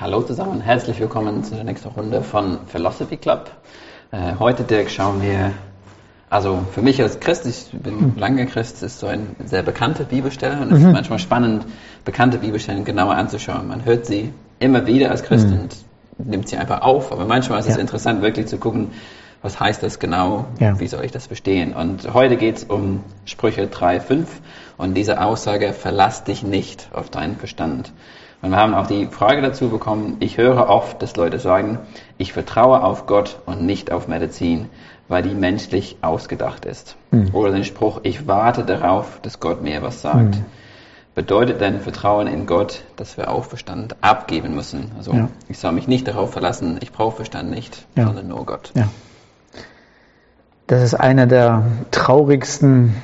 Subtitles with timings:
[0.00, 3.50] Hallo zusammen, herzlich willkommen zu der nächsten Runde von Philosophy Club.
[4.10, 5.52] Äh, heute, Dirk, schauen wir,
[6.30, 10.60] also für mich als Christ, ich bin lange Christ, ist so ein sehr bekannte Bibelstelle
[10.60, 11.64] und es ist manchmal spannend,
[12.04, 13.68] bekannte Bibelstellen genauer anzuschauen.
[13.68, 15.60] Man hört sie immer wieder als Christ Mhm.
[15.60, 15.76] und
[16.18, 17.80] nimmt sie einfach auf, aber manchmal ist es Ja.
[17.80, 18.90] interessant, wirklich zu gucken,
[19.42, 20.78] was heißt das genau, Ja.
[20.80, 21.74] wie soll ich das verstehen.
[21.74, 24.26] Und heute geht es um Sprüche 3,5
[24.78, 27.92] und diese Aussage, verlass dich nicht auf deinen Verstand.
[28.42, 31.78] Und wir haben auch die Frage dazu bekommen, ich höre oft, dass Leute sagen,
[32.18, 34.68] ich vertraue auf Gott und nicht auf Medizin,
[35.08, 36.96] weil die menschlich ausgedacht ist.
[37.32, 40.38] Oder den Spruch, ich warte darauf, dass Gott mir was sagt.
[41.14, 44.90] Bedeutet denn Vertrauen in Gott, dass wir auch Verstand abgeben müssen?
[44.96, 45.28] Also Ja.
[45.48, 48.06] ich soll mich nicht darauf verlassen, ich brauche Verstand nicht, Ja.
[48.06, 48.72] sondern nur Gott.
[48.74, 48.88] Ja.
[50.66, 52.94] Das ist einer der traurigsten,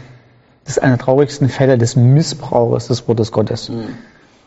[0.64, 3.70] das ist einer der traurigsten Fälle des Missbrauchs des Wortes Gottes.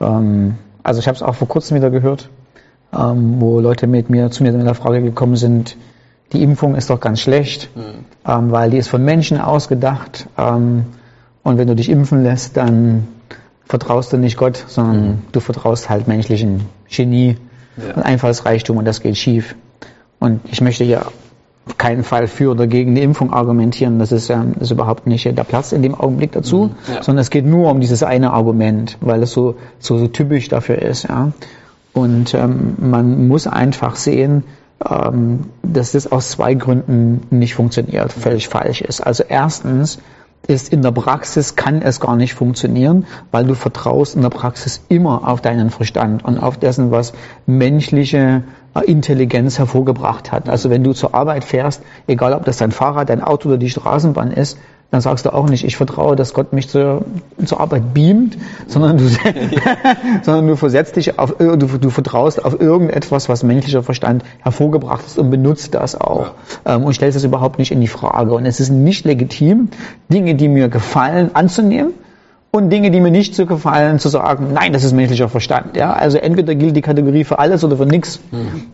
[0.02, 2.30] Ähm, also ich habe es auch vor kurzem wieder gehört,
[2.94, 5.78] ähm, wo Leute mit mir zu mir mit der Frage gekommen sind,
[6.33, 7.69] die Impfung ist doch ganz schlecht,
[8.25, 10.28] ähm, weil die ist von Menschen ausgedacht.
[10.38, 10.86] Ähm,
[11.44, 13.08] und wenn du dich impfen lässt, dann
[13.66, 17.38] vertraust du nicht Gott, sondern du vertraust halt menschlichen Genie
[17.77, 17.95] Ja.
[17.95, 19.55] und Einfallsreichtum und das geht schief.
[20.20, 21.05] Und ich möchte hier
[21.67, 24.00] auf keinen Fall für oder gegen die Impfung argumentieren.
[24.00, 27.04] Das ist, ähm, ist überhaupt nicht der Platz in dem Augenblick dazu, Ja.
[27.04, 30.82] sondern es geht nur um dieses eine Argument, weil es so, so, so typisch dafür
[30.82, 31.04] ist.
[31.04, 31.32] Ja.
[31.94, 34.44] Und ähm, man muss einfach sehen,
[34.89, 39.02] ähm, dass das aus zwei Gründen nicht funktioniert, völlig falsch ist.
[39.02, 40.00] Also erstens
[40.47, 44.81] ist in der Praxis kann es gar nicht funktionieren, weil du vertraust in der Praxis
[44.89, 47.14] immer auf deinen Verstand und auf dessen, was
[47.45, 50.50] menschliche äh, Intelligenz hervorgebracht hat.
[50.50, 53.70] Also wenn du zur Arbeit fährst, egal ob das dein Fahrrad, dein Auto oder die
[53.70, 54.58] Straßenbahn ist,
[54.92, 57.06] dann sagst du auch nicht, ich vertraue, dass Gott mich zur,
[57.45, 59.06] zur Arbeit beamt, sondern du,
[60.22, 65.06] sondern du versetzt dich auf, ir- du, du vertraust auf irgendetwas, was menschlicher Verstand hervorgebracht
[65.06, 66.31] ist und benutzt das auch
[66.66, 68.33] ähm, und stellst es überhaupt nicht in die Frage.
[68.33, 69.70] Und es ist nicht legitim,
[70.11, 71.94] Dinge, die mir gefallen, anzunehmen
[72.52, 75.78] und Dinge, die mir nicht so gefallen, zu sagen, nein, das ist menschlicher Verstand.
[75.78, 78.20] Ja, also entweder gilt die Kategorie für alles oder für nichts.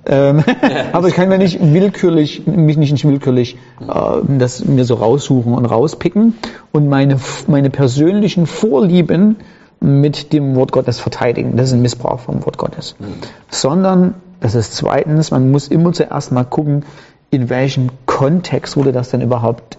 [0.08, 0.44] Ähm,
[0.94, 3.58] aber ich kann mir nicht willkürlich, mich nicht willkürlich
[3.88, 3.94] äh,
[4.40, 6.36] das mir so raussuchen und rauspicken
[6.72, 9.36] und meine meine persönlichen Vorlieben
[9.80, 11.56] mit dem Wort Gottes verteidigen.
[11.56, 12.96] Das ist ein Missbrauch vom Wort Gottes.
[13.50, 16.84] Sondern, das ist zweitens, man muss immer zuerst mal gucken,
[17.30, 19.78] in welchem Kontext wurde das denn überhaupt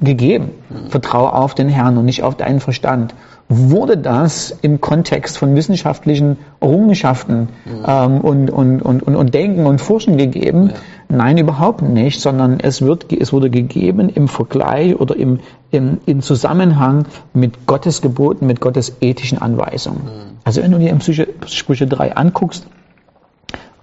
[0.00, 0.50] gegeben.
[0.88, 3.14] Vertraue auf den Herrn und nicht auf deinen Verstand.
[3.48, 7.48] Wurde das im Kontext von wissenschaftlichen Errungenschaften
[7.86, 10.72] ähm, und, und, und, und, und Denken und Forschen gegeben?
[11.08, 15.38] Nein, überhaupt nicht, sondern es, wird, es wurde gegeben im Vergleich oder im,
[15.70, 20.00] im, im Zusammenhang mit Gottes Geboten, mit Gottes ethischen Anweisungen.
[20.42, 22.66] Also wenn du dir im Psyche, Sprüche 3 anguckst,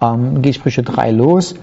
[0.02, 1.54] ähm, geht Sprüche 3 los.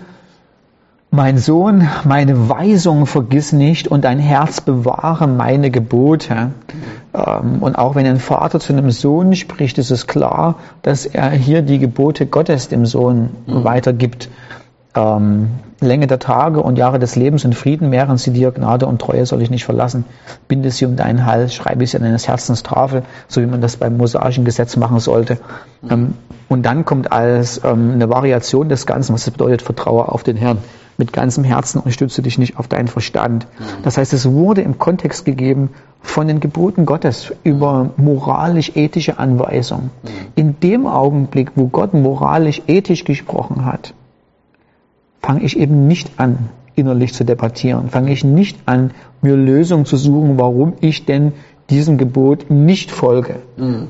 [1.14, 6.52] Mein Sohn, meine Weisung vergiss nicht und dein Herz bewahre meine Gebote.
[7.14, 11.32] Ähm, und auch wenn ein Vater zu einem Sohn spricht, ist es klar, dass er
[11.32, 14.30] hier die Gebote Gottes dem Sohn weitergibt.
[14.96, 15.50] Ähm,
[15.82, 19.26] Länge der Tage und Jahre des Lebens und Frieden mehren sie dir, Gnade und Treue
[19.26, 20.06] soll ich nicht verlassen.
[20.48, 23.76] Binde sie um deinen Hals, schreibe sie an deines Herzens Tafel, so wie man das
[23.76, 25.40] beim mosaischen Gesetz machen sollte.
[25.90, 26.14] Ähm,
[26.48, 30.60] und dann kommt als eine Variation des Ganzen, was das bedeutet, vertraue auf den Herrn
[30.98, 33.48] mit ganzem Herzen und stütze dich nicht auf deinen Verstand.
[33.84, 35.70] Das heißt, es wurde im Kontext gegeben
[36.02, 39.92] von den Geboten Gottes über moralisch-ethische Anweisungen.
[40.36, 43.94] In dem Augenblick, wo Gott moralisch-ethisch gesprochen hat,
[45.22, 48.92] fange ich eben nicht an, innerlich zu debattieren, fange ich nicht an,
[49.22, 51.34] mir Lösungen zu suchen, warum ich denn
[51.70, 53.36] diesem Gebot nicht folge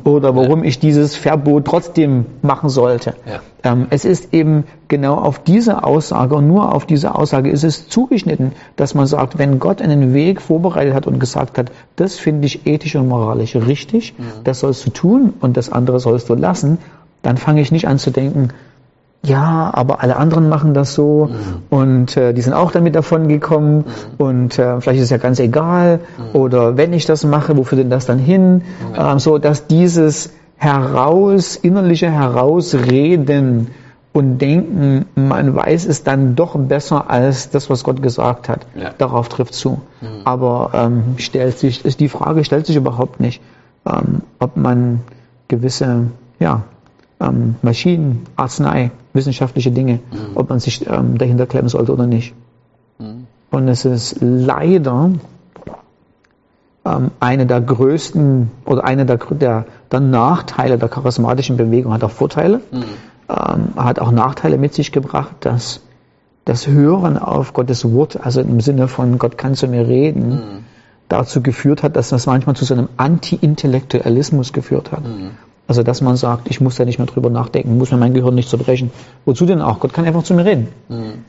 [0.04, 3.16] oder warum ich dieses Verbot trotzdem machen sollte.
[3.26, 3.42] Ja.
[3.64, 7.88] Ähm, es ist eben genau auf diese Aussage und nur auf diese Aussage ist es
[7.88, 12.46] zugeschnitten, dass man sagt, wenn Gott einen Weg vorbereitet hat und gesagt hat, das finde
[12.46, 16.78] ich ethisch und moralisch richtig, das sollst du tun und das andere sollst du lassen,
[17.22, 18.50] dann fange ich nicht an zu denken,
[19.24, 21.30] ja, aber alle anderen machen das so
[21.70, 23.86] und äh, die sind auch damit davon gekommen
[24.18, 26.00] und äh, vielleicht ist es ja ganz egal
[26.34, 28.64] oder wenn ich das mache, wo führt denn das dann hin?
[28.98, 33.68] Ähm, so, dass dieses heraus, innerliche Herausreden
[34.14, 38.66] und denken, man weiß es dann doch besser als das, was Gott gesagt hat.
[38.76, 38.92] Ja.
[38.98, 39.82] Darauf trifft zu.
[40.24, 43.42] Aber ähm, stellt sich, ist die Frage stellt sich überhaupt nicht,
[43.88, 45.02] ähm, ob man
[45.48, 46.08] gewisse,
[46.40, 46.64] ja,
[47.22, 50.00] ähm, Maschinen, Arznei, wissenschaftliche Dinge,
[50.36, 52.34] ob man sich ähm, dahinter klemmen sollte oder nicht.
[53.52, 55.12] Und es ist leider
[56.86, 62.12] ähm, eine der größten oder eine der, der, der Nachteile der charismatischen Bewegung hat auch
[62.12, 62.62] Vorteile.
[63.32, 65.82] ähm, hat auch Nachteile mit sich gebracht, dass
[66.46, 70.66] das Hören auf Gottes Wort, also im Sinne von Gott kann zu mir reden, mhm.
[71.08, 75.04] dazu geführt hat, dass das manchmal zu so einem Anti-Intellektualismus geführt hat.
[75.72, 78.36] Also dass man sagt, ich muss da nicht mehr drüber nachdenken, muss mir mein Gehirn
[78.36, 78.92] nicht zerbrechen.
[79.24, 79.80] Wozu denn auch?
[79.80, 80.68] Gott kann einfach zu mir reden.
[80.90, 81.24] Mhm.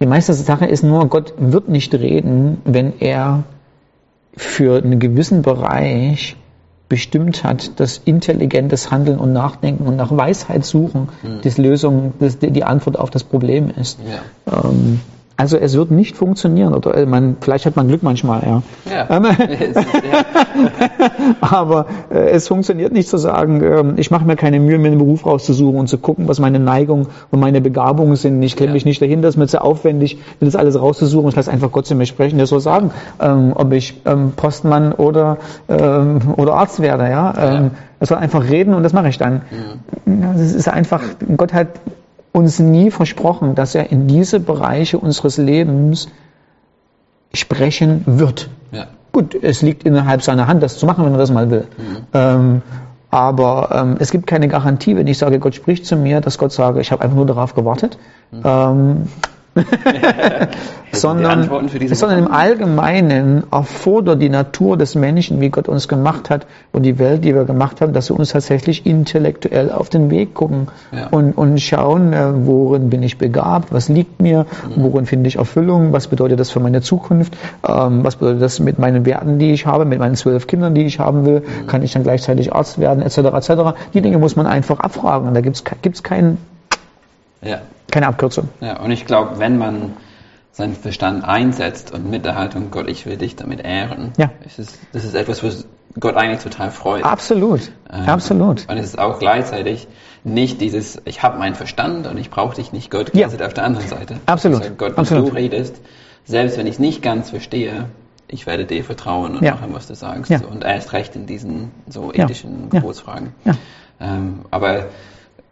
[0.00, 3.44] Die meiste Sache ist nur, Gott wird nicht reden, wenn er
[4.36, 6.36] für einen gewissen Bereich
[6.90, 11.40] bestimmt hat, dass intelligentes Handeln und Nachdenken und nach Weisheit suchen, mhm.
[11.40, 13.98] die Lösung, das, die Antwort auf das Problem ist.
[14.46, 14.62] Ja.
[14.62, 15.00] Ähm,
[15.40, 16.74] also es wird nicht funktionieren.
[16.74, 18.62] Oder äh, man, vielleicht hat man Glück manchmal, ja.
[18.90, 19.08] ja.
[19.08, 19.24] Ähm,
[21.40, 24.98] aber äh, es funktioniert nicht zu sagen, äh, ich mache mir keine Mühe, mir einen
[24.98, 28.42] Beruf rauszusuchen und zu gucken, was meine Neigungen und meine Begabungen sind.
[28.42, 28.74] Ich klemme ja.
[28.74, 31.30] mich nicht dahin, das ist mir zu aufwendig, das alles rauszusuchen.
[31.30, 32.36] Ich lasse einfach Gott zu mir sprechen.
[32.36, 35.38] Der soll sagen, ähm, ob ich ähm, Postmann oder,
[35.70, 37.04] ähm, oder Arzt werde.
[37.04, 37.32] Ja?
[37.38, 39.40] Ähm, er soll einfach reden und das mache ich dann.
[40.04, 41.02] Das ist einfach,
[41.36, 41.68] Gott hat
[42.32, 46.08] uns nie versprochen, dass er in diese Bereiche unseres Lebens
[47.32, 48.48] sprechen wird.
[48.72, 48.86] Ja.
[49.12, 51.66] Gut, es liegt innerhalb seiner Hand, das zu machen, wenn er das mal will.
[51.76, 51.96] Mhm.
[52.14, 52.62] Ähm,
[53.10, 56.52] aber ähm, es gibt keine Garantie, wenn ich sage, Gott spricht zu mir, dass Gott
[56.52, 57.98] sage, ich habe einfach nur darauf gewartet.
[58.30, 58.42] Mhm.
[58.44, 59.08] Ähm,
[60.92, 61.48] sondern,
[61.92, 66.98] sondern im Allgemeinen erfordert die Natur des Menschen, wie Gott uns gemacht hat und die
[66.98, 71.08] Welt, die wir gemacht haben, dass wir uns tatsächlich intellektuell auf den Weg gucken ja.
[71.08, 74.82] und, und schauen, äh, worin bin ich begabt, was liegt mir, mhm.
[74.82, 77.36] worin finde ich Erfüllung, was bedeutet das für meine Zukunft,
[77.66, 80.84] ähm, was bedeutet das mit meinen Werten, die ich habe, mit meinen zwölf Kindern, die
[80.84, 81.66] ich haben will, mhm.
[81.66, 83.18] kann ich dann gleichzeitig Arzt werden, etc.
[83.18, 83.50] etc.
[83.94, 86.38] Die Dinge muss man einfach abfragen und da gibt es keinen
[87.42, 87.60] ja.
[87.90, 88.48] Keine Abkürzung.
[88.60, 89.94] Ja, und ich glaube, wenn man
[90.52, 94.30] seinen Verstand einsetzt und mit der Haltung, Gott, ich will dich damit ehren, ja.
[94.44, 95.66] ist es, das ist etwas, was
[95.98, 97.04] Gott eigentlich total freut.
[97.04, 98.68] Absolut, ähm, absolut.
[98.68, 99.88] Und es ist auch gleichzeitig
[100.22, 103.26] nicht dieses, ich habe meinen Verstand und ich brauche dich nicht, Gott ja.
[103.26, 104.16] auf der anderen Seite.
[104.26, 104.62] Absolut.
[104.62, 105.30] Also Gott, wenn absolut.
[105.30, 105.80] du redest,
[106.24, 107.86] selbst wenn ich es nicht ganz verstehe,
[108.28, 109.54] ich werde dir vertrauen und ja.
[109.54, 110.30] machen, was du sagst.
[110.30, 110.40] Ja.
[110.48, 112.78] Und erst recht in diesen so ethischen ja.
[112.78, 113.32] Geburtsfragen.
[113.44, 113.54] Ja.
[114.00, 114.86] Ähm, aber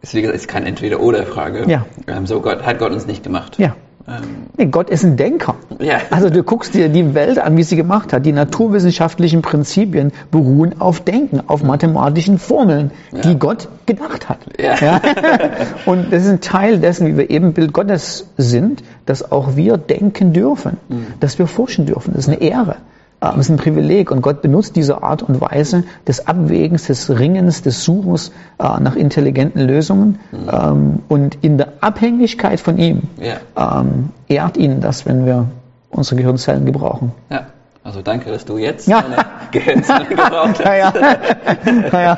[0.01, 1.65] ist, wie gesagt, ist keine Entweder-Oder-Frage.
[1.67, 1.85] Ja.
[2.07, 3.57] Ähm, so Gott, hat Gott uns nicht gemacht.
[3.59, 3.75] Ja.
[4.07, 5.55] Ähm, nee, Gott ist ein Denker.
[5.79, 5.97] Ja.
[6.09, 8.25] Also du guckst dir die Welt an, wie sie gemacht hat.
[8.25, 13.21] Die naturwissenschaftlichen Prinzipien beruhen auf Denken, auf mathematischen Formeln, ja.
[13.21, 14.39] die Gott gedacht hat.
[14.59, 14.75] Ja.
[14.77, 15.01] ja.
[15.85, 19.77] Und das ist ein Teil dessen, wie wir eben Bild Gottes sind, dass auch wir
[19.77, 21.07] denken dürfen, mhm.
[21.19, 22.13] dass wir forschen dürfen.
[22.13, 22.77] Das ist eine Ehre.
[23.19, 27.61] Das ist ein Privileg und Gott benutzt diese Art und Weise des Abwägens, des Ringens,
[27.61, 30.49] des Suchens äh, nach intelligenten Lösungen mhm.
[30.51, 33.81] ähm, und in der Abhängigkeit von ihm ja.
[33.81, 35.47] ähm, ehrt ihn das, wenn wir
[35.89, 37.11] unsere Gehirnzellen gebrauchen.
[37.29, 37.47] Ja.
[37.83, 39.01] Also danke, dass du jetzt ja.
[39.01, 40.95] deine Gehirnzellen gebraucht hast.
[41.91, 42.17] Ja, ja.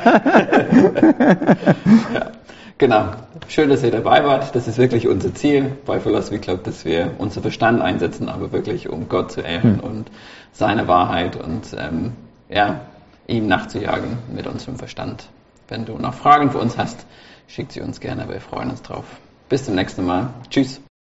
[2.78, 3.04] Genau.
[3.48, 4.54] Schön, dass ihr dabei wart.
[4.54, 8.88] Das ist wirklich unser Ziel bei Philosophy Club, dass wir unser Verstand einsetzen, aber wirklich
[8.88, 9.80] um Gott zu ehren mhm.
[9.80, 10.10] und
[10.52, 12.12] seine Wahrheit und ähm,
[12.48, 12.80] ja,
[13.26, 15.28] ihm nachzujagen mit unserem Verstand.
[15.68, 17.06] Wenn du noch Fragen für uns hast,
[17.48, 19.04] schick sie uns gerne, wir freuen uns drauf.
[19.48, 20.30] Bis zum nächsten Mal.
[20.50, 20.80] Tschüss.